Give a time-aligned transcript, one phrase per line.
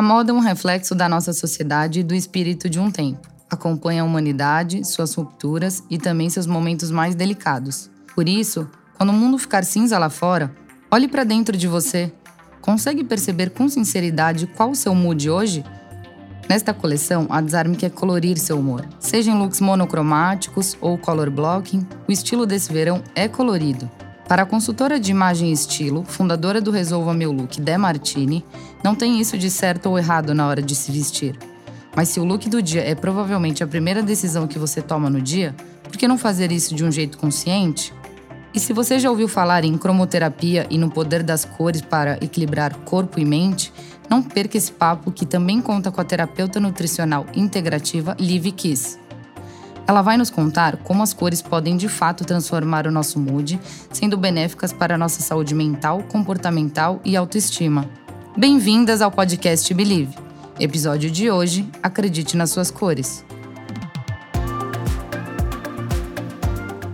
[0.00, 3.28] A moda é um reflexo da nossa sociedade e do espírito de um tempo.
[3.50, 7.90] Acompanha a humanidade, suas rupturas e também seus momentos mais delicados.
[8.14, 8.66] Por isso,
[8.96, 10.56] quando o mundo ficar cinza lá fora,
[10.90, 12.10] olhe para dentro de você.
[12.62, 15.62] Consegue perceber com sinceridade qual o seu mood hoje?
[16.48, 18.88] Nesta coleção, a Desarme quer colorir seu humor.
[18.98, 23.86] Seja em looks monocromáticos ou color blocking, o estilo desse verão é colorido.
[24.30, 28.44] Para a consultora de imagem e estilo, fundadora do Resolva Meu Look, De Martini,
[28.82, 31.38] não tem isso de certo ou errado na hora de se vestir.
[31.94, 35.20] Mas se o look do dia é provavelmente a primeira decisão que você toma no
[35.20, 37.92] dia, por que não fazer isso de um jeito consciente?
[38.54, 42.74] E se você já ouviu falar em cromoterapia e no poder das cores para equilibrar
[42.78, 43.72] corpo e mente,
[44.08, 48.98] não perca esse papo que também conta com a terapeuta nutricional integrativa Liv Kiss.
[49.86, 53.60] Ela vai nos contar como as cores podem de fato transformar o nosso mood,
[53.92, 57.88] sendo benéficas para a nossa saúde mental, comportamental e autoestima.
[58.40, 60.14] Bem-vindas ao podcast Believe.
[60.58, 63.22] Episódio de hoje: Acredite nas suas cores.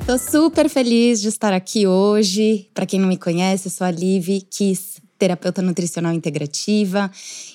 [0.04, 2.68] Tô super feliz de estar aqui hoje.
[2.74, 7.08] Para quem não me conhece, eu sou a Liv Kiss, terapeuta nutricional integrativa.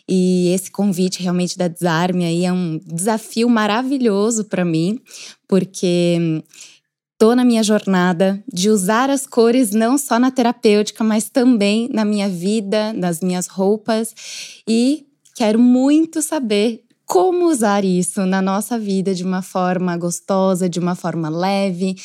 [0.08, 5.02] E esse convite realmente da Desarme aí é um desafio maravilhoso para mim,
[5.50, 6.42] porque
[7.22, 12.04] tô na minha jornada de usar as cores não só na terapêutica, mas também na
[12.04, 14.12] minha vida, nas minhas roupas
[14.68, 15.06] e
[15.36, 20.96] quero muito saber como usar isso na nossa vida de uma forma gostosa, de uma
[20.96, 21.96] forma leve.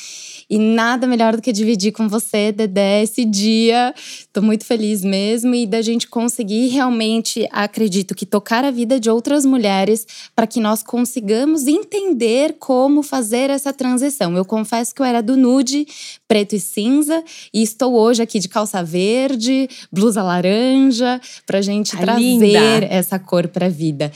[0.49, 3.93] E nada melhor do que dividir com você, Dedé, esse dia.
[4.33, 9.11] Tô muito feliz mesmo e da gente conseguir realmente, acredito que tocar a vida de
[9.11, 14.37] outras mulheres para que nós consigamos entender como fazer essa transição.
[14.37, 15.87] Eu confesso que eu era do nude,
[16.29, 21.99] preto e cinza, e estou hoje aqui de calça verde, blusa laranja, pra gente tá
[21.99, 22.87] trazer linda.
[22.89, 24.13] essa cor pra vida.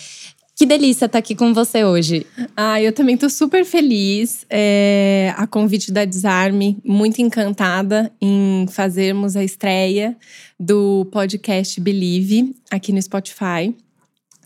[0.61, 2.27] Que delícia estar aqui com você hoje.
[2.55, 4.44] Ah, eu também estou super feliz.
[4.50, 10.15] É, a convite da Desarme, muito encantada em fazermos a estreia
[10.59, 13.75] do podcast Believe aqui no Spotify.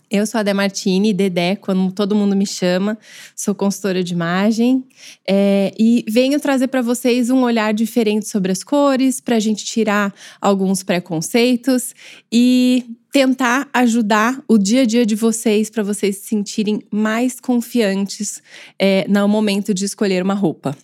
[0.09, 2.97] Eu sou a Demartini, Dedé, quando todo mundo me chama.
[3.35, 4.85] Sou consultora de imagem
[5.27, 9.65] é, e venho trazer para vocês um olhar diferente sobre as cores, para a gente
[9.65, 11.93] tirar alguns preconceitos
[12.31, 18.41] e tentar ajudar o dia a dia de vocês para vocês se sentirem mais confiantes
[18.77, 20.75] é, no momento de escolher uma roupa.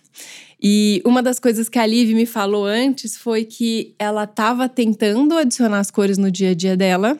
[0.58, 5.36] E uma das coisas que a Liv me falou antes foi que ela estava tentando
[5.36, 7.18] adicionar as cores no dia a dia dela,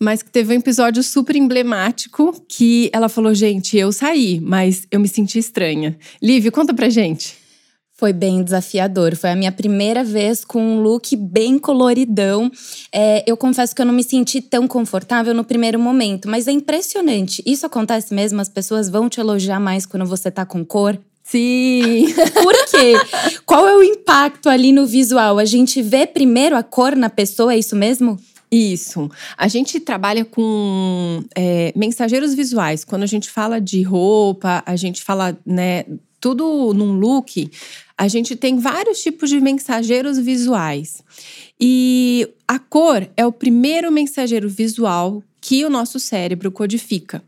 [0.00, 4.98] mas que teve um episódio super emblemático que ela falou: gente, eu saí, mas eu
[4.98, 5.94] me senti estranha.
[6.22, 7.43] Liv, conta pra gente.
[7.96, 9.14] Foi bem desafiador.
[9.14, 12.50] Foi a minha primeira vez com um look bem coloridão.
[12.92, 16.52] É, eu confesso que eu não me senti tão confortável no primeiro momento, mas é
[16.52, 17.40] impressionante.
[17.46, 18.40] Isso acontece mesmo?
[18.40, 20.98] As pessoas vão te elogiar mais quando você tá com cor?
[21.22, 22.06] Sim.
[22.34, 22.94] Por quê?
[23.46, 25.38] Qual é o impacto ali no visual?
[25.38, 28.18] A gente vê primeiro a cor na pessoa, é isso mesmo?
[28.50, 29.10] Isso.
[29.36, 32.84] A gente trabalha com é, mensageiros visuais.
[32.84, 35.84] Quando a gente fala de roupa, a gente fala, né,
[36.24, 37.50] tudo num look,
[37.98, 41.04] a gente tem vários tipos de mensageiros visuais.
[41.60, 47.22] E a cor é o primeiro mensageiro visual que o nosso cérebro codifica.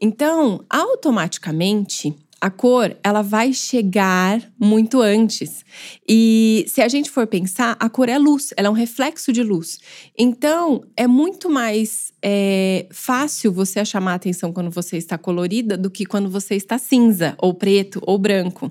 [0.00, 5.62] Então, automaticamente, a cor, ela vai chegar muito antes.
[6.08, 9.42] E se a gente for pensar, a cor é luz, ela é um reflexo de
[9.42, 9.78] luz.
[10.16, 15.90] Então, é muito mais é, fácil você chamar a atenção quando você está colorida do
[15.90, 18.70] que quando você está cinza, ou preto, ou branco.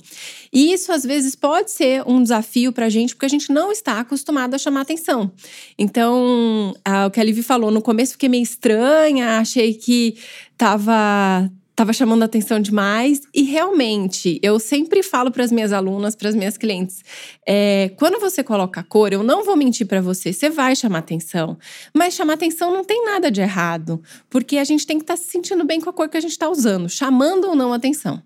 [0.52, 3.72] E isso, às vezes, pode ser um desafio para a gente, porque a gente não
[3.72, 5.32] está acostumado a chamar atenção.
[5.78, 6.74] Então,
[7.06, 10.18] o que a Livi falou, no começo fiquei meio estranha, achei que
[10.58, 13.22] tava estava chamando atenção demais.
[13.34, 17.04] E realmente, eu sempre falo para as minhas alunas, para as minhas clientes,
[17.48, 21.58] é, quando você coloca cor, eu não vou mentir para você, você vai chamar atenção.
[21.96, 25.22] Mas chamar atenção não tem nada de errado, porque a gente tem que estar tá
[25.22, 28.22] se sentindo bem com a cor que a gente está usando, chamando ou não atenção.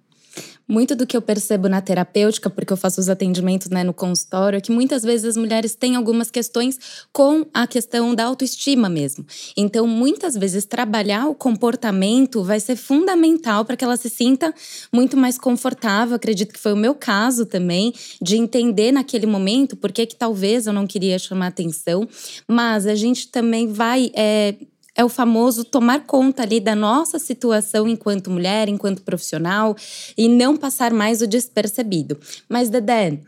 [0.68, 4.58] Muito do que eu percebo na terapêutica, porque eu faço os atendimentos né, no consultório,
[4.58, 6.80] é que muitas vezes as mulheres têm algumas questões
[7.12, 9.26] com a questão da autoestima mesmo.
[9.58, 14.54] Então, muitas vezes, trabalhar o comportamento vai ser fundamental para que ela se sinta
[14.92, 16.16] muito mais confortável.
[16.16, 20.74] Acredito que foi o meu caso também, de entender naquele momento por que, talvez eu
[20.74, 22.08] não queria chamar atenção,
[22.48, 24.12] mas a gente também vai.
[24.16, 24.56] É,
[24.96, 29.76] é o famoso tomar conta ali da nossa situação enquanto mulher, enquanto profissional
[30.18, 32.20] e não passar mais o despercebido.
[32.48, 33.20] Mas, Dedé,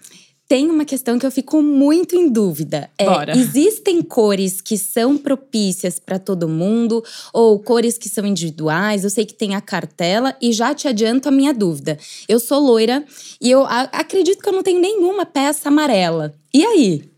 [0.47, 2.89] tem uma questão que eu fico muito em dúvida.
[2.99, 3.35] É, Bora.
[3.35, 7.03] Existem cores que são propícias para todo mundo
[7.33, 9.03] ou cores que são individuais?
[9.03, 11.97] Eu sei que tem a cartela e já te adianto a minha dúvida.
[12.29, 13.03] Eu sou loira
[13.41, 16.35] e eu acredito que eu não tenho nenhuma peça amarela.
[16.53, 17.14] E aí?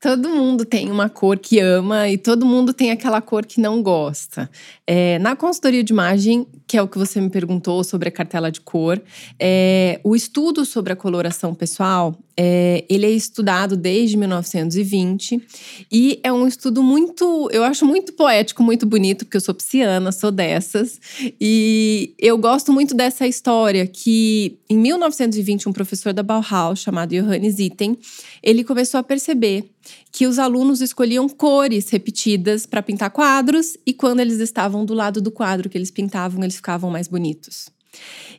[0.00, 3.82] Todo mundo tem uma cor que ama e todo mundo tem aquela cor que não
[3.82, 4.50] gosta.
[4.86, 8.48] É, na consultoria de imagem, que é o que você me perguntou sobre a cartela
[8.48, 9.02] de cor,
[9.40, 15.42] é, o estudo sobre a coloração pessoal, é, ele é estudado desde 1920
[15.90, 20.12] e é um estudo muito, eu acho muito poético, muito bonito, porque eu sou pisciana,
[20.12, 21.00] sou dessas,
[21.40, 27.58] e eu gosto muito dessa história que em 1920 um professor da Bauhaus chamado Johannes
[27.58, 27.96] Itten,
[28.44, 29.68] ele começou a perceber
[30.12, 35.20] que os alunos escolhiam cores repetidas para pintar quadros e quando eles estavam do lado
[35.20, 37.70] do quadro que eles pintavam, eles ficavam mais bonitos.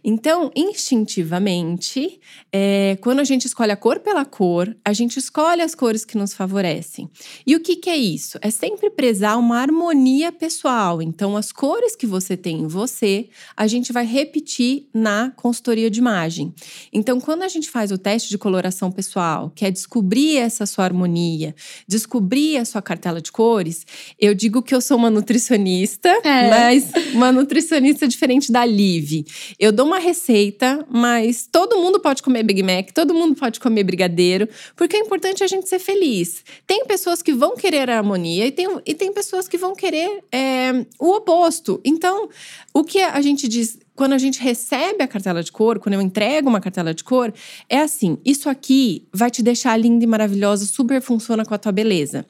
[0.04, 2.20] Então, instintivamente,
[2.52, 6.18] é, quando a gente escolhe a cor pela cor, a gente escolhe as cores que
[6.18, 7.10] nos favorecem.
[7.46, 8.40] E o que, que é isso?
[8.42, 11.02] É sempre prezar uma harmonia pessoal.
[11.02, 16.00] Então, as cores que você tem em você, a gente vai repetir na consultoria de
[16.00, 16.54] imagem.
[16.92, 20.86] Então, quando a gente faz o teste de coloração pessoal, que é descobrir essa sua
[20.86, 21.54] harmonia,
[21.88, 23.86] descobrir a sua cartela de cores,
[24.20, 26.50] eu digo que eu sou uma nutricionista, É.
[26.50, 29.26] mas uma nutricionista diferente da Liv.
[29.60, 33.84] Eu dou uma receita, mas todo mundo pode comer Big Mac, todo mundo pode comer
[33.84, 36.44] brigadeiro, porque o importante é a gente ser feliz.
[36.66, 40.24] Tem pessoas que vão querer a harmonia e tem, e tem pessoas que vão querer
[40.32, 41.80] é, o oposto.
[41.84, 42.30] Então,
[42.74, 46.02] o que a gente diz quando a gente recebe a cartela de cor, quando eu
[46.02, 47.32] entrego uma cartela de cor,
[47.70, 51.72] é assim: isso aqui vai te deixar linda e maravilhosa, super funciona com a tua
[51.72, 52.26] beleza.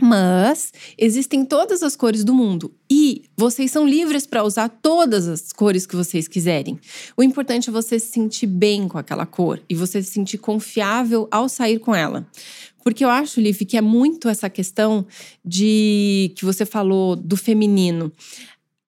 [0.00, 5.52] Mas existem todas as cores do mundo e vocês são livres para usar todas as
[5.52, 6.78] cores que vocês quiserem.
[7.16, 11.26] O importante é você se sentir bem com aquela cor e você se sentir confiável
[11.30, 12.26] ao sair com ela.
[12.84, 15.06] Porque eu acho, Liv, que é muito essa questão
[15.44, 18.12] de que você falou do feminino.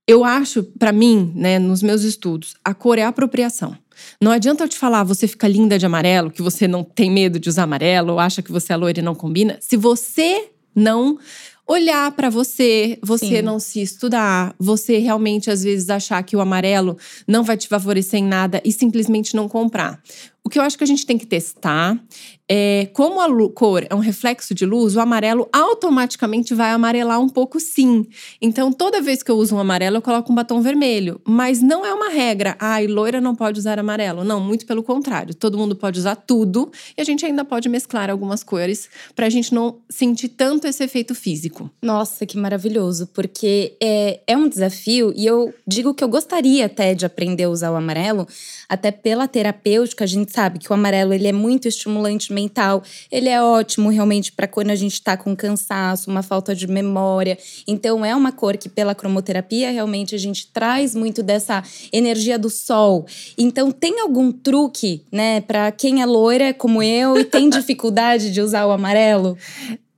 [0.06, 3.76] Eu acho, para mim, né, nos meus estudos, a cor é apropriação.
[4.20, 7.38] Não adianta eu te falar, você fica linda de amarelo, que você não tem medo
[7.38, 9.58] de usar amarelo, ou acha que você é loira e não combina.
[9.60, 11.18] Se você não
[11.66, 13.42] olhar para você, você Sim.
[13.42, 16.96] não se estudar, você realmente às vezes achar que o amarelo
[17.26, 20.00] não vai te favorecer em nada e simplesmente não comprar.
[20.48, 22.02] O que eu acho que a gente tem que testar
[22.48, 27.28] é como a cor é um reflexo de luz, o amarelo automaticamente vai amarelar um
[27.28, 28.06] pouco sim.
[28.40, 31.20] Então, toda vez que eu uso um amarelo, eu coloco um batom vermelho.
[31.26, 32.56] Mas não é uma regra.
[32.58, 34.24] Ai, loira não pode usar amarelo.
[34.24, 35.34] Não, muito pelo contrário.
[35.34, 39.52] Todo mundo pode usar tudo e a gente ainda pode mesclar algumas cores pra gente
[39.52, 41.70] não sentir tanto esse efeito físico.
[41.82, 46.94] Nossa, que maravilhoso, porque é, é um desafio e eu digo que eu gostaria até
[46.94, 48.26] de aprender a usar o amarelo,
[48.68, 53.28] até pela terapêutica, a gente sabe que o amarelo ele é muito estimulante mental, ele
[53.28, 57.38] é ótimo realmente para quando a gente tá com cansaço, uma falta de memória.
[57.66, 61.62] Então é uma cor que pela cromoterapia realmente a gente traz muito dessa
[61.92, 63.06] energia do sol.
[63.36, 68.40] Então tem algum truque, né, para quem é loira como eu e tem dificuldade de
[68.40, 69.36] usar o amarelo?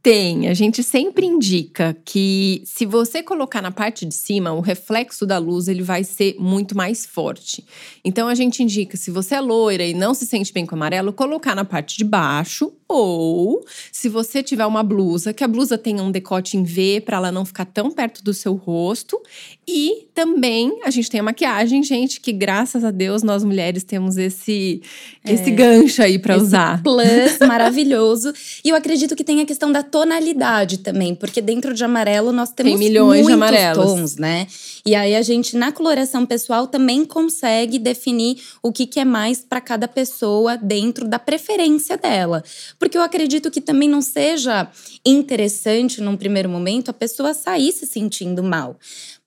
[0.02, 5.26] Tem, a gente sempre indica que se você colocar na parte de cima, o reflexo
[5.26, 7.62] da luz ele vai ser muito mais forte.
[8.02, 11.12] Então a gente indica, se você é loira e não se sente bem com amarelo,
[11.12, 16.02] colocar na parte de baixo ou se você tiver uma blusa, que a blusa tenha
[16.02, 19.20] um decote em V para ela não ficar tão perto do seu rosto.
[19.66, 24.16] E também a gente tem a maquiagem, gente, que graças a Deus nós mulheres temos
[24.16, 24.82] esse
[25.24, 26.82] esse gancho aí para usar.
[26.82, 28.32] Plus maravilhoso.
[28.64, 32.50] E eu acredito que tem a questão da tonalidade também, porque dentro de amarelo nós
[32.50, 33.84] temos milhões de amarelos.
[33.84, 34.48] tons, né?
[34.84, 39.40] E aí a gente na coloração pessoal também consegue definir o que, que é mais
[39.40, 42.42] para cada pessoa dentro da preferência dela.
[42.80, 44.66] Porque eu acredito que também não seja
[45.04, 48.78] interessante num primeiro momento a pessoa sair se sentindo mal.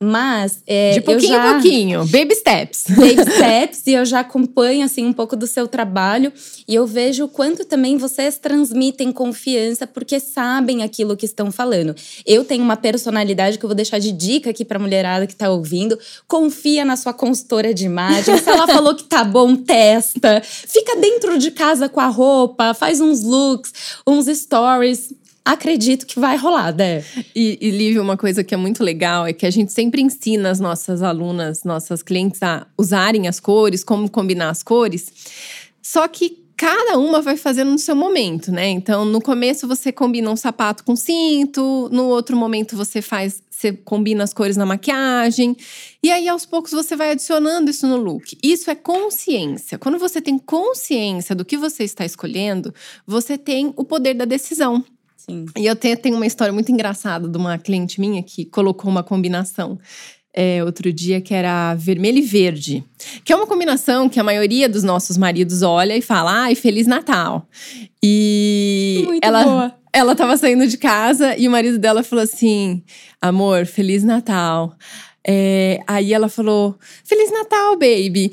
[0.04, 1.50] Mas é, De pouquinho já...
[1.50, 2.84] em pouquinho, baby steps.
[2.90, 6.34] Baby Steps, e eu já acompanho assim um pouco do seu trabalho
[6.68, 11.96] e eu vejo o quanto também vocês transmitem confiança porque sabem aquilo que estão falando.
[12.26, 15.50] Eu tenho uma personalidade que eu vou deixar de dica aqui pra mulherada que tá
[15.50, 15.98] ouvindo.
[16.28, 18.38] Confia na sua consultora de imagem.
[18.38, 20.42] Se ela falou que tá bom, testa.
[20.44, 23.72] Fica dentro de casa com a roupa, faz uns looks,
[24.06, 25.14] uns stories.
[25.46, 27.04] Acredito que vai rolar, né?
[27.36, 30.50] E, e Lívia, uma coisa que é muito legal é que a gente sempre ensina
[30.50, 35.12] as nossas alunas, nossas clientes a usarem as cores, como combinar as cores.
[35.82, 38.70] Só que cada uma vai fazendo no seu momento, né?
[38.70, 43.74] Então, no começo você combina um sapato com cinto, no outro momento você faz, você
[43.74, 45.58] combina as cores na maquiagem,
[46.02, 48.38] e aí aos poucos você vai adicionando isso no look.
[48.42, 49.78] Isso é consciência.
[49.78, 52.74] Quando você tem consciência do que você está escolhendo,
[53.06, 54.86] você tem o poder da decisão.
[55.26, 55.46] Sim.
[55.58, 59.04] E eu tenho, tenho uma história muito engraçada de uma cliente minha que colocou uma
[59.04, 59.80] combinação
[60.34, 62.84] é, outro dia que era vermelho e verde,
[63.24, 66.88] que é uma combinação que a maioria dos nossos maridos olha e fala: ai, Feliz
[66.88, 67.48] Natal.
[68.02, 69.76] E Muito ela, boa.
[69.94, 72.84] ela tava saindo de casa e o marido dela falou assim:
[73.22, 74.76] amor, Feliz Natal.
[75.26, 76.76] É, aí ela falou:
[77.06, 78.32] Feliz Natal, baby.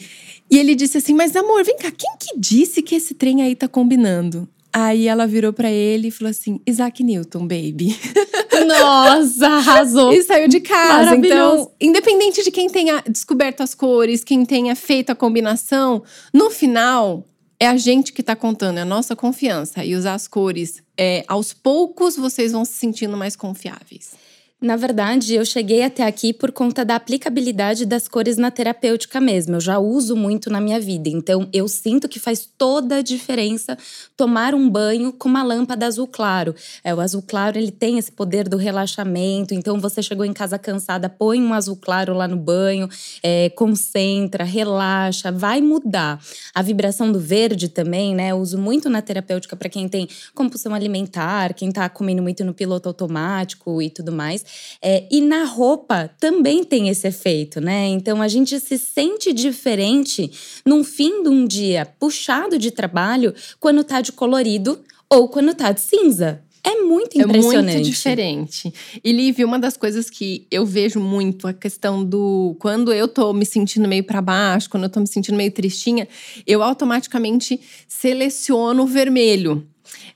[0.50, 3.54] E ele disse assim: Mas amor, vem cá, quem que disse que esse trem aí
[3.54, 4.48] tá combinando?
[4.72, 7.98] Aí ela virou pra ele e falou assim: Isaac Newton, baby.
[8.66, 10.12] Nossa, arrasou.
[10.12, 11.16] E saiu de casa.
[11.16, 17.24] Então, independente de quem tenha descoberto as cores, quem tenha feito a combinação, no final
[17.58, 19.84] é a gente que tá contando, é a nossa confiança.
[19.84, 24.12] E usar as cores, é, aos poucos vocês vão se sentindo mais confiáveis.
[24.62, 29.56] Na verdade, eu cheguei até aqui por conta da aplicabilidade das cores na terapêutica mesmo.
[29.56, 33.78] Eu já uso muito na minha vida, então eu sinto que faz toda a diferença
[34.18, 36.54] tomar um banho com uma lâmpada azul claro.
[36.84, 39.54] É, o azul claro ele tem esse poder do relaxamento.
[39.54, 42.86] Então você chegou em casa cansada, põe um azul claro lá no banho,
[43.22, 46.20] é, concentra, relaxa, vai mudar.
[46.54, 48.32] A vibração do verde também, né?
[48.32, 52.52] Eu uso muito na terapêutica para quem tem compulsão alimentar, quem tá comendo muito no
[52.52, 54.49] piloto automático e tudo mais.
[54.82, 57.86] É, e na roupa também tem esse efeito, né?
[57.88, 60.30] Então a gente se sente diferente
[60.64, 65.72] num fim de um dia puxado de trabalho quando tá de colorido ou quando tá
[65.72, 66.42] de cinza.
[66.62, 67.70] É muito impressionante.
[67.70, 68.74] É muito diferente.
[69.02, 73.32] E Liv, uma das coisas que eu vejo muito, a questão do quando eu tô
[73.32, 76.06] me sentindo meio para baixo, quando eu tô me sentindo meio tristinha,
[76.46, 79.66] eu automaticamente seleciono o vermelho.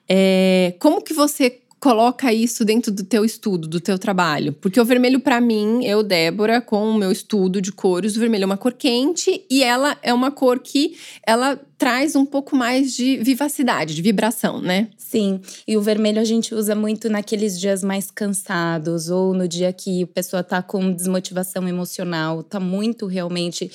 [0.07, 4.55] É, como que você coloca isso dentro do teu estudo, do teu trabalho?
[4.55, 8.45] Porque o vermelho para mim, eu, Débora, com o meu estudo de cores, o vermelho
[8.45, 12.95] é uma cor quente e ela é uma cor que ela traz um pouco mais
[12.95, 14.88] de vivacidade, de vibração, né?
[14.97, 19.73] Sim, e o vermelho a gente usa muito naqueles dias mais cansados ou no dia
[19.73, 23.71] que a pessoa tá com desmotivação emocional, tá muito realmente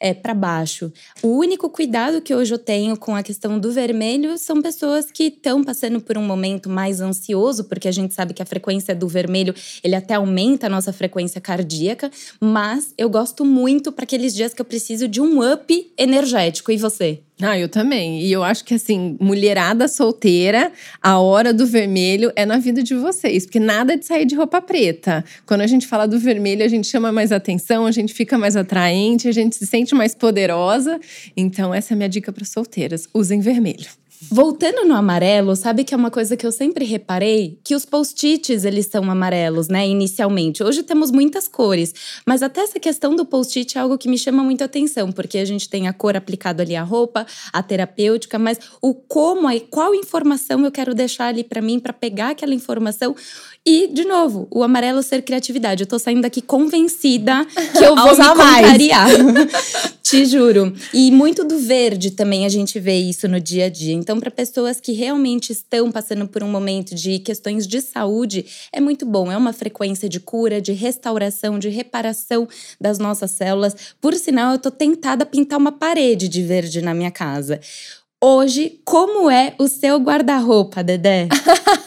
[0.00, 0.90] é, para baixo.
[1.22, 5.24] O único cuidado que hoje eu tenho com a questão do vermelho são pessoas que
[5.24, 9.06] estão passando por um momento mais ansioso, porque a gente sabe que a frequência do
[9.06, 9.54] vermelho
[9.84, 14.62] ele até aumenta a nossa frequência cardíaca, mas eu gosto muito para aqueles dias que
[14.62, 16.72] eu preciso de um up energético.
[16.72, 17.20] E você?
[17.42, 18.22] Ah, eu também.
[18.22, 22.94] E eu acho que, assim, mulherada solteira, a hora do vermelho é na vida de
[22.94, 23.46] vocês.
[23.46, 25.24] Porque nada de sair de roupa preta.
[25.46, 28.56] Quando a gente fala do vermelho, a gente chama mais atenção, a gente fica mais
[28.56, 31.00] atraente, a gente se sente mais poderosa.
[31.36, 33.88] Então, essa é a minha dica para solteiras: usem vermelho.
[34.28, 37.58] Voltando no amarelo, sabe que é uma coisa que eu sempre reparei?
[37.64, 40.62] Que os post-its, eles são amarelos, né, inicialmente.
[40.62, 41.94] Hoje temos muitas cores,
[42.26, 45.44] mas até essa questão do post-it é algo que me chama muito atenção, porque a
[45.44, 50.64] gente tem a cor aplicada ali à roupa, a terapêutica, mas o como, qual informação
[50.64, 53.16] eu quero deixar ali para mim, para pegar aquela informação
[53.64, 55.82] e, de novo, o amarelo ser criatividade.
[55.82, 59.08] Eu tô saindo daqui convencida que eu vou me contrariar.
[60.10, 60.74] Te juro.
[60.92, 63.94] E muito do verde também a gente vê isso no dia a dia.
[63.94, 68.80] Então, para pessoas que realmente estão passando por um momento de questões de saúde, é
[68.80, 69.30] muito bom.
[69.30, 72.48] É uma frequência de cura, de restauração, de reparação
[72.80, 73.94] das nossas células.
[74.00, 77.60] Por sinal, eu tô tentada a pintar uma parede de verde na minha casa.
[78.22, 81.26] Hoje, como é o seu guarda-roupa, Dedé?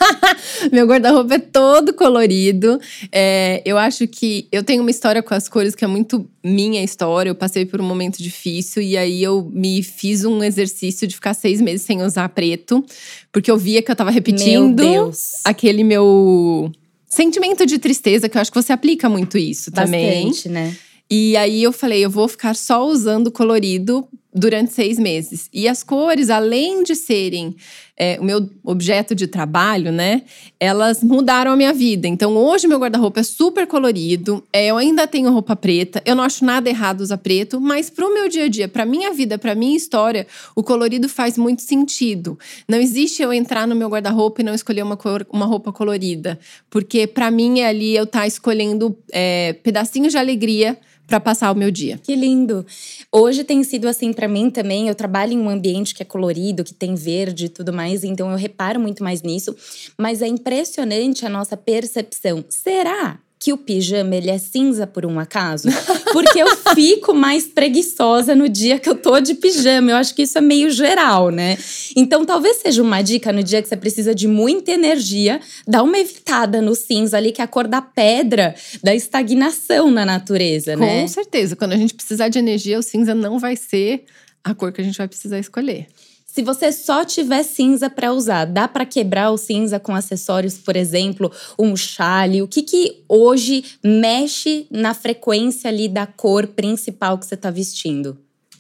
[0.74, 2.82] Meu guarda-roupa é todo colorido.
[3.12, 6.84] É, eu acho que eu tenho uma história com as cores que é muito minha
[6.84, 7.30] história.
[7.30, 11.36] Eu passei por um momento difícil e aí eu me fiz um exercício de ficar
[11.36, 12.84] seis meses sem usar preto,
[13.32, 15.12] porque eu via que eu tava repetindo Meu
[15.46, 16.72] aquele meu
[17.06, 20.30] sentimento de tristeza, que eu acho que você aplica muito isso também.
[20.30, 20.76] Bastante, né?
[21.12, 25.50] E aí eu falei, eu vou ficar só usando colorido durante seis meses.
[25.54, 27.56] E as cores, além de serem
[27.96, 30.24] é, o meu objeto de trabalho, né?
[30.60, 32.08] Elas mudaram a minha vida.
[32.08, 34.44] Então hoje meu guarda-roupa é super colorido.
[34.52, 36.02] É, eu ainda tenho roupa preta.
[36.06, 39.14] Eu não acho nada errado usar preto, mas pro meu dia a dia, pra minha
[39.14, 40.26] vida, pra minha história,
[40.56, 42.38] o colorido faz muito sentido.
[42.68, 46.40] Não existe eu entrar no meu guarda-roupa e não escolher uma, cor, uma roupa colorida,
[46.70, 50.78] porque pra mim é ali eu tá escolhendo é, pedacinhos de alegria
[51.14, 52.00] para passar o meu dia.
[52.02, 52.66] Que lindo.
[53.12, 54.88] Hoje tem sido assim para mim também.
[54.88, 58.32] Eu trabalho em um ambiente que é colorido, que tem verde e tudo mais, então
[58.32, 59.56] eu reparo muito mais nisso.
[59.96, 62.44] Mas é impressionante a nossa percepção.
[62.50, 65.68] Será que o pijama ele é cinza por um acaso?
[66.14, 69.92] Porque eu fico mais preguiçosa no dia que eu tô de pijama.
[69.92, 71.58] Eu acho que isso é meio geral, né?
[71.94, 76.00] Então, talvez seja uma dica no dia que você precisa de muita energia, dá uma
[76.00, 81.02] evitada no cinza ali, que é a cor da pedra, da estagnação na natureza, né?
[81.02, 81.54] Com certeza.
[81.54, 84.06] Quando a gente precisar de energia, o cinza não vai ser
[84.42, 85.88] a cor que a gente vai precisar escolher.
[86.34, 90.76] Se você só tiver cinza para usar, dá para quebrar o cinza com acessórios, por
[90.76, 92.42] exemplo, um chale?
[92.42, 98.18] O que que hoje mexe na frequência ali da cor principal que você está vestindo?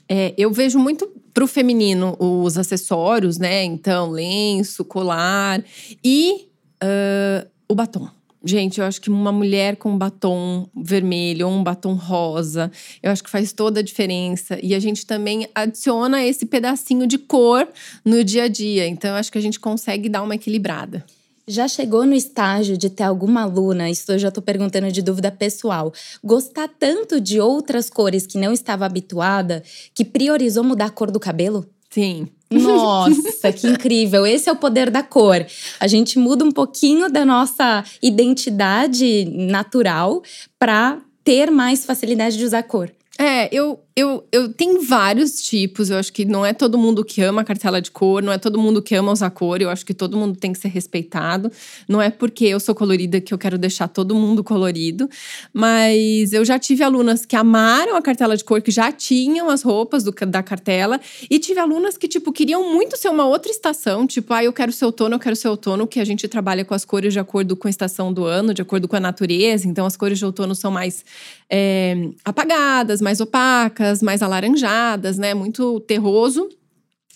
[0.07, 3.63] É, eu vejo muito pro feminino os acessórios, né?
[3.63, 5.65] Então, lenço, colar
[6.03, 8.07] e uh, o batom.
[8.45, 12.69] Gente, eu acho que uma mulher com um batom vermelho ou um batom rosa,
[13.01, 14.59] eu acho que faz toda a diferença.
[14.61, 17.65] E a gente também adiciona esse pedacinho de cor
[18.03, 18.85] no dia a dia.
[18.85, 21.05] Então, eu acho que a gente consegue dar uma equilibrada.
[21.47, 25.29] Já chegou no estágio de ter alguma aluna, isso eu já tô perguntando de dúvida
[25.29, 29.61] pessoal, gostar tanto de outras cores que não estava habituada,
[29.93, 31.65] que priorizou mudar a cor do cabelo?
[31.93, 32.27] Sim.
[32.49, 34.25] Nossa, que incrível!
[34.25, 35.45] Esse é o poder da cor.
[35.79, 40.23] A gente muda um pouquinho da nossa identidade natural
[40.57, 42.91] para ter mais facilidade de usar cor.
[43.19, 45.91] É, eu, eu, eu tenho vários tipos.
[45.91, 48.57] Eu acho que não é todo mundo que ama cartela de cor, não é todo
[48.57, 49.61] mundo que ama usar cor.
[49.61, 51.51] Eu acho que todo mundo tem que ser respeitado.
[51.87, 55.07] Não é porque eu sou colorida que eu quero deixar todo mundo colorido.
[55.53, 59.61] Mas eu já tive alunas que amaram a cartela de cor, que já tinham as
[59.61, 60.99] roupas do, da cartela.
[61.29, 64.07] E tive alunas que, tipo, queriam muito ser uma outra estação.
[64.07, 66.73] Tipo, ah, eu quero ser outono, eu quero ser outono, que a gente trabalha com
[66.73, 69.67] as cores de acordo com a estação do ano, de acordo com a natureza.
[69.67, 71.05] Então, as cores de outono são mais
[71.47, 75.33] é, apagadas, mais opacas, mais alaranjadas, né?
[75.33, 76.49] Muito terroso.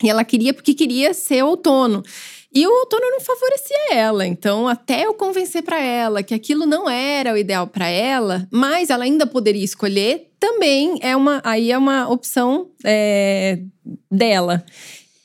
[0.03, 2.03] E ela queria porque queria ser outono.
[2.53, 4.25] E o outono não favorecia ela.
[4.25, 8.89] Então, até eu convencer para ela que aquilo não era o ideal para ela, mas
[8.89, 11.41] ela ainda poderia escolher, também é uma.
[11.43, 13.59] Aí é uma opção é,
[14.09, 14.63] dela.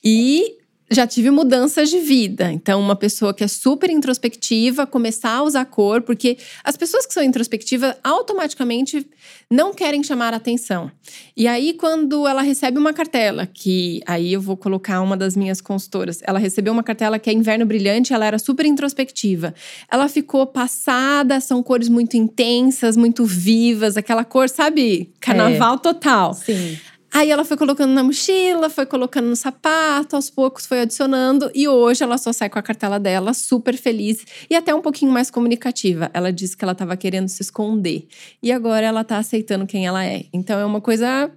[0.03, 0.59] E
[0.93, 2.53] já tive mudanças de vida.
[2.53, 7.15] Então, uma pessoa que é super introspectiva, começar a usar cor, porque as pessoas que
[7.15, 9.07] são introspectivas automaticamente
[9.51, 10.91] não querem chamar atenção.
[11.37, 15.61] E aí, quando ela recebe uma cartela, que aí eu vou colocar uma das minhas
[15.61, 19.55] consultoras, ela recebeu uma cartela que é Inverno Brilhante, ela era super introspectiva.
[19.91, 25.11] Ela ficou passada, são cores muito intensas, muito vivas, aquela cor, sabe?
[25.21, 25.79] Carnaval é.
[25.79, 26.35] total.
[26.35, 26.79] Sim.
[27.15, 31.69] Aí ela foi colocando na mochila, foi colocando no sapato, aos poucos foi adicionando e
[31.69, 35.31] hoje ela só sai com a cartela dela super feliz e até um pouquinho mais
[35.31, 36.11] comunicativa.
[36.15, 38.07] Ela disse que ela estava querendo se esconder
[38.43, 40.25] e agora ela está aceitando quem ela é.
[40.33, 41.31] Então é uma coisa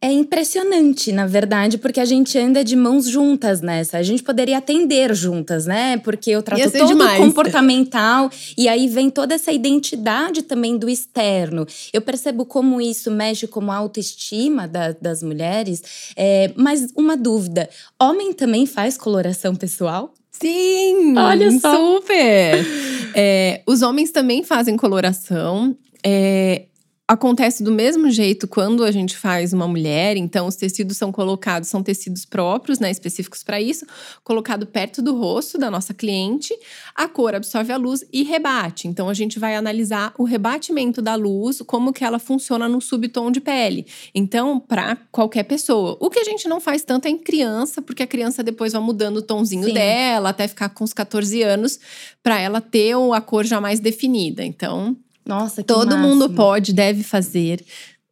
[0.00, 3.96] é impressionante, na verdade, porque a gente anda de mãos juntas nessa.
[3.96, 5.96] A gente poderia atender juntas, né?
[5.98, 7.18] Porque eu trato todo demais.
[7.18, 11.66] comportamental e aí vem toda essa identidade também do externo.
[11.94, 15.82] Eu percebo como isso mexe com a autoestima da, das mulheres.
[16.14, 20.12] É, mas uma dúvida: homem também faz coloração pessoal?
[20.30, 21.16] Sim!
[21.16, 21.74] Olha só!
[21.74, 22.66] Super!
[23.14, 25.74] é, os homens também fazem coloração.
[26.04, 26.66] É,
[27.08, 31.68] Acontece do mesmo jeito quando a gente faz uma mulher, então os tecidos são colocados,
[31.68, 33.86] são tecidos próprios, né, específicos para isso,
[34.24, 36.52] colocado perto do rosto da nossa cliente,
[36.96, 38.88] a cor absorve a luz e rebate.
[38.88, 43.30] Então a gente vai analisar o rebatimento da luz, como que ela funciona no subtom
[43.30, 43.86] de pele.
[44.12, 45.96] Então, para qualquer pessoa.
[46.00, 48.82] O que a gente não faz tanto é em criança, porque a criança depois vai
[48.82, 49.74] mudando o tonzinho Sim.
[49.74, 51.78] dela até ficar com os 14 anos,
[52.20, 54.44] para ela ter a cor já mais definida.
[54.44, 56.08] Então, nossa, que Todo máximo.
[56.08, 57.64] mundo pode, deve fazer.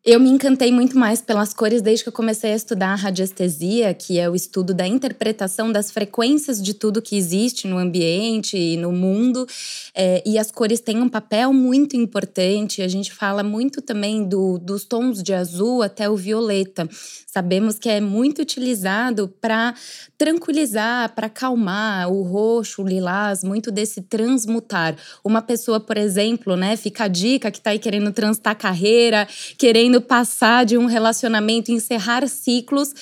[0.07, 3.95] Eu me encantei muito mais pelas cores desde que eu comecei a estudar a radiestesia,
[3.95, 8.77] que é o estudo da interpretação das frequências de tudo que existe no ambiente e
[8.77, 9.47] no mundo.
[9.95, 12.83] É, e as cores têm um papel muito importante.
[12.83, 16.87] A gente fala muito também do, dos tons de azul até o violeta.
[17.27, 19.75] Sabemos que é muito utilizado para
[20.19, 24.97] tranquilizar, para acalmar o roxo, o lilás, muito desse transmutar.
[25.25, 29.27] Uma pessoa, por exemplo, né, fica a dica que está aí querendo transitar carreira,
[29.59, 32.93] querendo passar de um relacionamento, encerrar ciclos,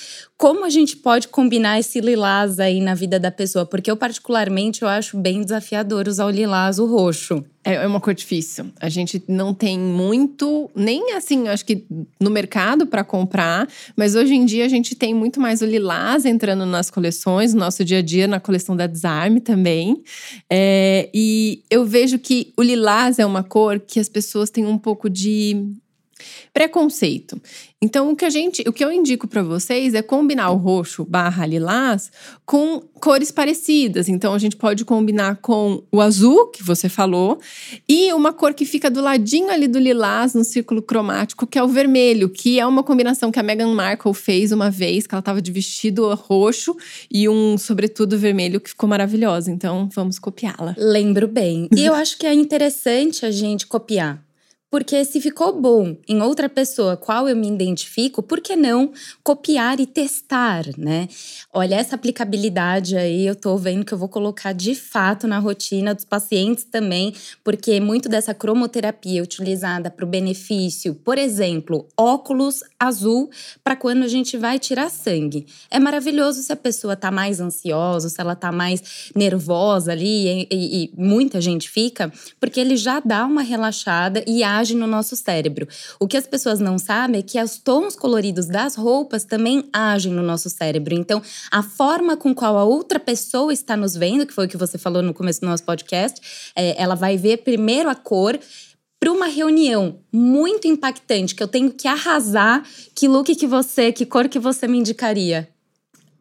[0.43, 3.65] como a gente pode combinar esse lilás aí na vida da pessoa?
[3.65, 7.45] Porque eu, particularmente, eu acho bem desafiador usar o lilás, o roxo.
[7.63, 8.65] É, é uma cor difícil.
[8.81, 11.85] A gente não tem muito, nem assim, acho que
[12.19, 16.25] no mercado para comprar, mas hoje em dia a gente tem muito mais o lilás
[16.25, 20.03] entrando nas coleções, no nosso dia a dia, na coleção da Desarme também.
[20.49, 24.77] É, e eu vejo que o lilás é uma cor que as pessoas têm um
[24.77, 25.73] pouco de
[26.53, 27.41] Preconceito.
[27.83, 31.03] Então, o que a gente, o que eu indico para vocês é combinar o roxo
[31.03, 32.09] barra lilás
[32.45, 34.07] com cores parecidas.
[34.07, 37.41] Então, a gente pode combinar com o azul, que você falou,
[37.89, 41.63] e uma cor que fica do ladinho ali do lilás, no círculo cromático, que é
[41.63, 45.19] o vermelho, que é uma combinação que a Meghan Markle fez uma vez, que ela
[45.19, 46.77] estava de vestido roxo
[47.11, 49.51] e um sobretudo vermelho, que ficou maravilhosa.
[49.51, 50.73] Então, vamos copiá-la.
[50.77, 51.67] Lembro bem.
[51.75, 54.23] E eu acho que é interessante a gente copiar
[54.73, 58.91] porque se ficou bom em outra pessoa, qual eu me identifico, por que não
[59.23, 61.07] copiar e testar, né?
[61.53, 65.93] Olha, essa aplicabilidade aí eu tô vendo que eu vou colocar de fato na rotina
[65.93, 73.29] dos pacientes também, porque muito dessa cromoterapia utilizada para o benefício, por exemplo, óculos azul
[73.63, 75.45] para quando a gente vai tirar sangue.
[75.69, 80.47] É maravilhoso se a pessoa tá mais ansiosa, se ela tá mais nervosa ali, e,
[80.51, 84.87] e, e muita gente fica, porque ele já dá uma relaxada e age age no
[84.87, 85.67] nosso cérebro.
[85.99, 90.11] O que as pessoas não sabem é que os tons coloridos das roupas também agem
[90.11, 90.95] no nosso cérebro.
[90.95, 91.21] Então,
[91.51, 94.77] a forma com qual a outra pessoa está nos vendo, que foi o que você
[94.77, 98.39] falou no começo do nosso podcast, é, ela vai ver primeiro a cor
[98.99, 102.63] para uma reunião muito impactante que eu tenho que arrasar,
[102.95, 105.52] que look que você, que cor que você me indicaria?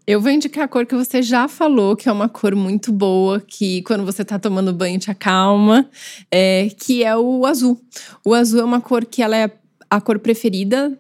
[0.04, 3.40] Eu vou indicar a cor que você já falou, que é uma cor muito boa,
[3.40, 5.88] que quando você tá tomando banho te acalma,
[6.30, 7.80] é, que é o azul.
[8.24, 9.50] O azul é uma cor que ela é
[9.88, 10.98] a cor preferida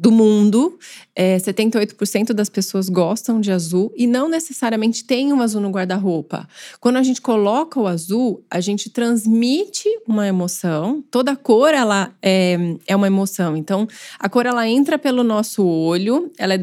[0.00, 0.78] do mundo,
[1.14, 6.48] é, 78% das pessoas gostam de azul e não necessariamente tem um azul no guarda-roupa.
[6.80, 11.02] Quando a gente coloca o azul, a gente transmite uma emoção.
[11.10, 12.56] Toda cor ela é,
[12.86, 13.56] é uma emoção.
[13.56, 16.60] Então, a cor ela entra pelo nosso olho, ela é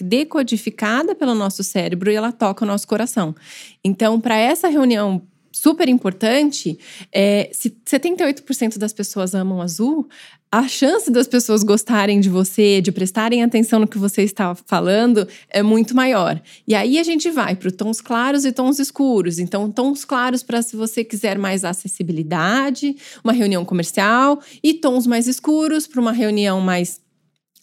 [0.00, 3.34] decodificada pelo nosso cérebro e ela toca o nosso coração.
[3.82, 5.22] Então, para essa reunião
[5.54, 6.76] super importante,
[7.12, 10.08] é, se 78% das pessoas amam azul,
[10.50, 15.26] a chance das pessoas gostarem de você, de prestarem atenção no que você está falando,
[15.48, 16.40] é muito maior.
[16.66, 19.38] E aí a gente vai para tons claros e tons escuros.
[19.38, 25.28] Então, tons claros para se você quiser mais acessibilidade, uma reunião comercial, e tons mais
[25.28, 27.00] escuros para uma reunião mais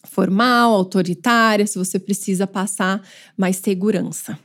[0.04, 3.02] formal, autoritária, se você precisa passar
[3.36, 4.38] mais segurança.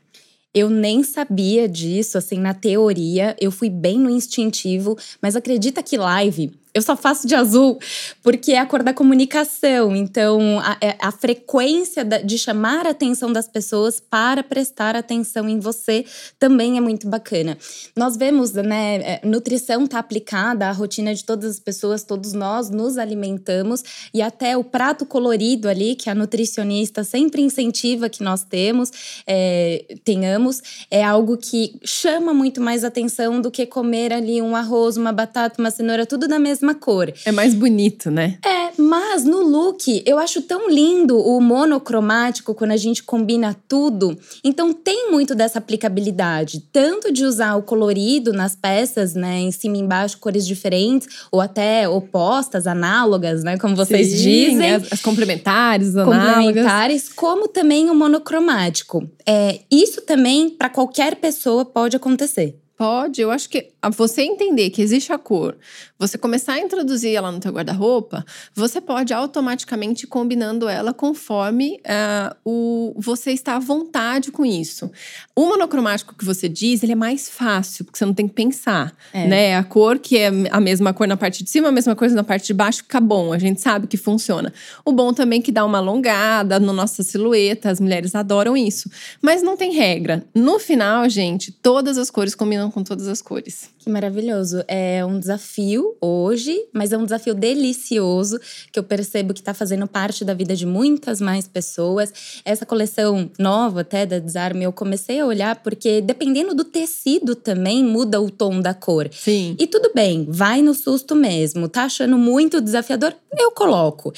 [0.60, 3.36] Eu nem sabia disso, assim, na teoria.
[3.40, 7.80] Eu fui bem no instintivo, mas acredita que live eu só faço de azul
[8.24, 9.96] porque é a cor da comunicação.
[9.96, 15.60] Então, a, é, a frequência de chamar a atenção das pessoas para prestar atenção em
[15.60, 16.06] você
[16.40, 17.58] também é muito bacana.
[17.96, 22.70] Nós vemos, né, é, nutrição está aplicada à rotina de todas as pessoas, todos nós
[22.70, 28.44] nos alimentamos e até o prato colorido ali, que a nutricionista sempre incentiva que nós
[28.44, 28.92] temos,
[29.26, 30.62] é, tenhamos,
[30.92, 35.60] é algo que chama muito mais atenção do que comer ali um arroz, uma batata,
[35.60, 37.14] uma cenoura, tudo da mesma mesma cor.
[37.26, 38.38] É mais bonito, né?
[38.46, 44.18] É, mas no look eu acho tão lindo o monocromático quando a gente combina tudo.
[44.44, 49.78] Então tem muito dessa aplicabilidade, tanto de usar o colorido nas peças, né, em cima
[49.78, 54.76] e embaixo, cores diferentes, ou até opostas, análogas, né, como vocês Sim, dizem.
[54.76, 56.36] As, as complementares, análogas.
[56.36, 59.08] Complementares, como também o monocromático.
[59.26, 62.60] É, isso também, para qualquer pessoa, pode acontecer.
[62.78, 65.58] Pode, eu acho que você entender que existe a cor,
[65.98, 71.80] você começar a introduzir ela no teu guarda-roupa, você pode automaticamente ir combinando ela conforme
[71.80, 74.92] uh, o, você está à vontade com isso.
[75.36, 78.94] O monocromático que você diz, ele é mais fácil, porque você não tem que pensar,
[79.12, 79.26] é.
[79.26, 79.56] né?
[79.56, 82.24] A cor que é a mesma cor na parte de cima, a mesma coisa na
[82.24, 84.54] parte de baixo, fica bom, a gente sabe que funciona.
[84.86, 88.88] O bom também é que dá uma alongada na nossa silhueta, as mulheres adoram isso.
[89.20, 90.24] Mas não tem regra.
[90.36, 93.70] No final, gente, todas as cores combinam com todas as cores.
[93.78, 94.64] Que maravilhoso.
[94.68, 98.40] É um desafio hoje, mas é um desafio delicioso
[98.72, 102.42] que eu percebo que está fazendo parte da vida de muitas mais pessoas.
[102.44, 107.84] Essa coleção nova até da Desarme, eu comecei a olhar porque dependendo do tecido também
[107.84, 109.10] muda o tom da cor.
[109.12, 109.56] Sim.
[109.60, 111.68] E tudo bem, vai no susto mesmo.
[111.68, 113.16] Tá achando muito desafiador?
[113.38, 114.14] Eu coloco.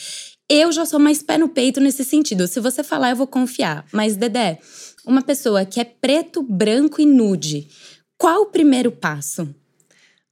[0.52, 2.48] Eu já sou mais pé no peito nesse sentido.
[2.48, 3.86] Se você falar, eu vou confiar.
[3.92, 4.58] Mas, Dedé,
[5.06, 7.68] uma pessoa que é preto, branco e nude
[8.20, 9.48] qual o primeiro passo?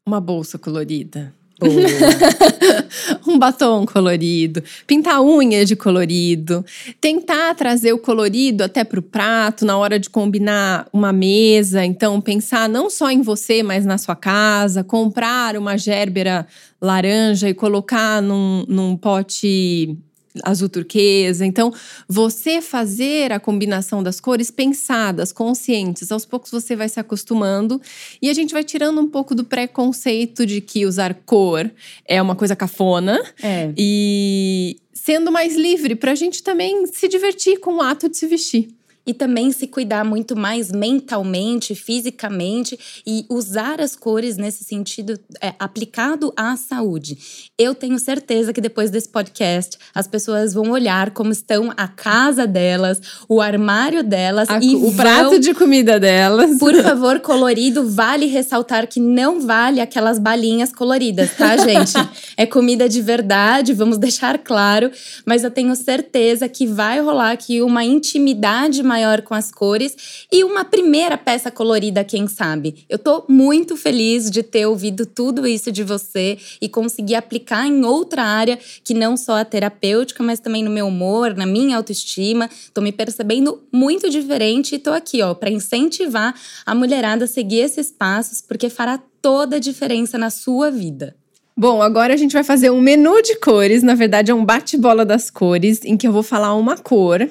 [0.06, 1.34] Uma bolsa colorida.
[3.26, 6.64] um batom colorido, pintar unha de colorido,
[7.02, 11.84] tentar trazer o colorido até para o prato na hora de combinar uma mesa.
[11.84, 16.46] Então, pensar não só em você, mas na sua casa, comprar uma gérbera
[16.80, 19.98] laranja e colocar num, num pote
[20.44, 21.46] azul turquesa.
[21.46, 21.74] Então,
[22.08, 27.82] você fazer a combinação das cores pensadas, conscientes, aos poucos você vai se acostumando
[28.22, 31.70] e a gente vai tirando um pouco do preconceito de que usar cor
[32.06, 33.22] é uma coisa cafona.
[33.42, 33.72] É.
[33.78, 38.28] E sendo mais livre para a gente também se divertir com o ato de se
[38.28, 38.70] vestir
[39.08, 45.54] e também se cuidar muito mais mentalmente, fisicamente e usar as cores nesse sentido é,
[45.58, 47.18] aplicado à saúde.
[47.58, 52.46] Eu tenho certeza que depois desse podcast as pessoas vão olhar como estão a casa
[52.46, 56.58] delas, o armário delas a, e o vão, prato de comida delas.
[56.60, 61.94] Por favor, colorido, vale ressaltar que não vale aquelas balinhas coloridas, tá, gente?
[62.36, 64.92] é comida de verdade, vamos deixar claro,
[65.26, 70.26] mas eu tenho certeza que vai rolar aqui uma intimidade maior maior com as cores
[70.32, 72.84] e uma primeira peça colorida, quem sabe.
[72.90, 77.86] Eu tô muito feliz de ter ouvido tudo isso de você e conseguir aplicar em
[77.86, 82.50] outra área que não só a terapêutica, mas também no meu humor, na minha autoestima.
[82.74, 86.34] Tô me percebendo muito diferente e tô aqui, ó, para incentivar
[86.66, 91.16] a mulherada a seguir esses passos, porque fará toda a diferença na sua vida.
[91.56, 93.84] Bom, agora a gente vai fazer um menu de cores.
[93.84, 97.28] Na verdade, é um bate-bola das cores, em que eu vou falar uma cor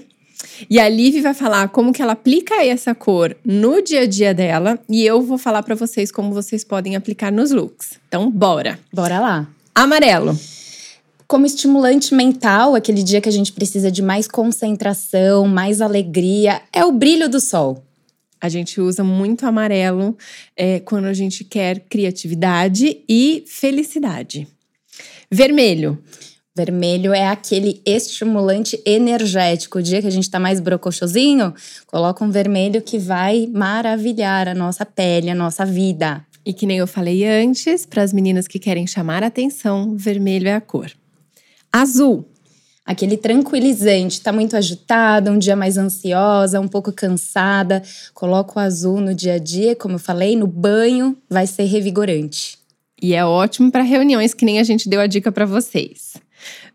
[0.68, 4.34] e a Liv vai falar como que ela aplica essa cor no dia a dia
[4.34, 7.98] dela e eu vou falar para vocês como vocês podem aplicar nos looks.
[8.08, 8.78] Então, bora.
[8.92, 9.48] Bora lá.
[9.74, 10.38] Amarelo.
[11.26, 16.84] Como estimulante mental, aquele dia que a gente precisa de mais concentração, mais alegria, é
[16.84, 17.82] o brilho do sol.
[18.40, 20.16] A gente usa muito amarelo
[20.56, 24.46] é, quando a gente quer criatividade e felicidade.
[25.30, 25.98] Vermelho.
[26.56, 29.78] Vermelho é aquele estimulante energético.
[29.78, 31.52] O dia que a gente tá mais brocochosinho,
[31.86, 36.24] coloca um vermelho que vai maravilhar a nossa pele, a nossa vida.
[36.46, 40.48] E que nem eu falei antes, para as meninas que querem chamar a atenção, vermelho
[40.48, 40.90] é a cor.
[41.70, 42.26] Azul.
[42.86, 47.82] Aquele tranquilizante, tá muito agitada, um dia mais ansiosa, um pouco cansada.
[48.14, 52.56] Coloca o azul no dia a dia, como eu falei, no banho, vai ser revigorante.
[53.02, 56.24] E é ótimo para reuniões que nem a gente deu a dica para vocês.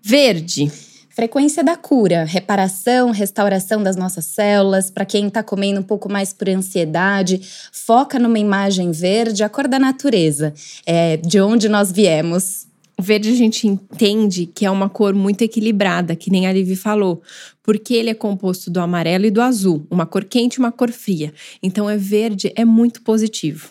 [0.02, 0.72] Verde.
[1.14, 4.90] Frequência da cura, reparação, restauração das nossas células.
[4.90, 9.68] Para quem está comendo um pouco mais por ansiedade, foca numa imagem verde, a cor
[9.68, 10.54] da natureza,
[10.86, 12.66] é de onde nós viemos.
[12.98, 16.76] O verde a gente entende que é uma cor muito equilibrada, que nem a Livi
[16.76, 17.22] falou,
[17.62, 20.92] porque ele é composto do amarelo e do azul, uma cor quente e uma cor
[20.92, 21.34] fria.
[21.62, 23.70] Então, é verde é muito positivo.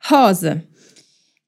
[0.00, 0.64] Rosa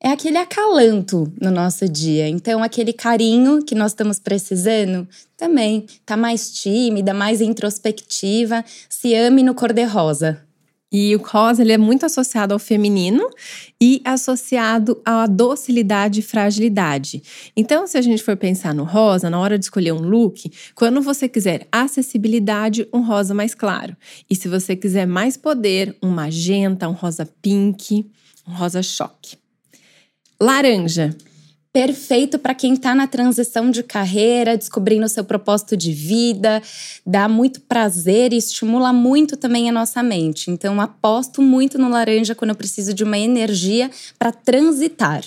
[0.01, 2.29] é aquele acalanto no nosso dia.
[2.29, 5.87] Então, aquele carinho que nós estamos precisando também.
[6.05, 8.65] Tá mais tímida, mais introspectiva.
[8.89, 10.43] Se ame no cor-de-rosa.
[10.93, 13.29] E o rosa ele é muito associado ao feminino
[13.81, 17.23] e associado à docilidade e fragilidade.
[17.57, 21.03] Então, se a gente for pensar no rosa, na hora de escolher um look, quando
[21.03, 23.97] você quiser acessibilidade, um rosa mais claro.
[24.31, 28.09] E se você quiser mais poder, um magenta, um rosa pink,
[28.47, 29.37] um rosa choque.
[30.41, 31.17] Laranja.
[31.73, 36.63] Perfeito para quem está na transição de carreira, descobrindo o seu propósito de vida,
[37.05, 40.51] dá muito prazer e estimula muito também a nossa mente.
[40.51, 45.23] Então, aposto muito no laranja quando eu preciso de uma energia para transitar.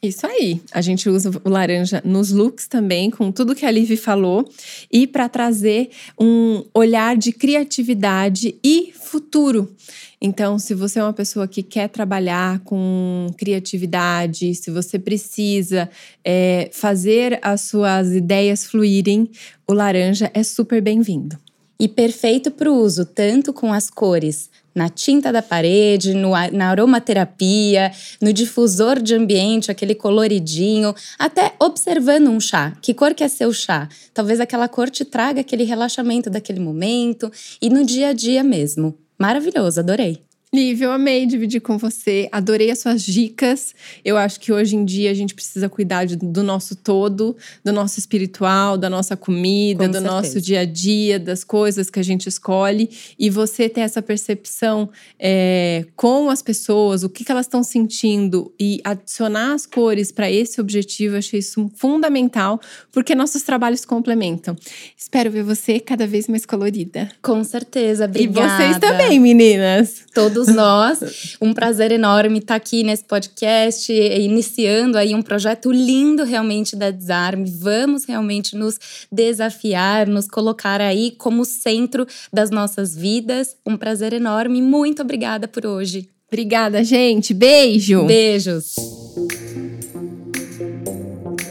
[0.00, 0.62] Isso aí.
[0.70, 4.48] A gente usa o laranja nos looks também, com tudo que a Liv falou,
[4.92, 9.74] e para trazer um olhar de criatividade e futuro.
[10.20, 15.90] Então, se você é uma pessoa que quer trabalhar com criatividade, se você precisa
[16.24, 19.28] é, fazer as suas ideias fluírem,
[19.66, 21.36] o laranja é super bem-vindo.
[21.80, 26.70] E perfeito para o uso tanto com as cores na tinta da parede, no, na
[26.70, 27.90] aromaterapia,
[28.22, 32.76] no difusor de ambiente, aquele coloridinho, até observando um chá.
[32.80, 33.88] Que cor que é seu chá?
[34.14, 38.96] Talvez aquela cor te traga aquele relaxamento daquele momento e no dia a dia mesmo.
[39.18, 40.27] Maravilhoso, adorei.
[40.52, 43.74] Lívia, eu amei dividir com você, adorei as suas dicas.
[44.02, 47.98] Eu acho que hoje em dia a gente precisa cuidar do nosso todo, do nosso
[47.98, 50.14] espiritual, da nossa comida, com do certeza.
[50.14, 52.88] nosso dia a dia, das coisas que a gente escolhe.
[53.18, 58.50] E você ter essa percepção é, com as pessoas, o que, que elas estão sentindo
[58.58, 62.58] e adicionar as cores para esse objetivo, eu achei isso fundamental,
[62.90, 64.56] porque nossos trabalhos complementam.
[64.96, 67.10] Espero ver você cada vez mais colorida.
[67.20, 68.64] Com certeza, obrigada.
[68.64, 70.06] E vocês também, meninas.
[70.14, 71.36] Todos todos nós.
[71.40, 77.50] Um prazer enorme estar aqui nesse podcast, iniciando aí um projeto lindo realmente da Desarme.
[77.50, 78.78] Vamos realmente nos
[79.10, 83.56] desafiar, nos colocar aí como centro das nossas vidas.
[83.66, 84.62] Um prazer enorme.
[84.62, 86.08] Muito obrigada por hoje.
[86.28, 87.32] Obrigada, gente.
[87.32, 88.04] Beijo.
[88.04, 88.76] Beijos.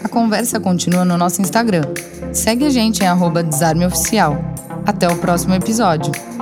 [0.03, 1.83] A conversa continua no nosso Instagram.
[2.31, 4.37] Segue a gente em arroba desarmeoficial.
[4.85, 6.36] Até o próximo episódio.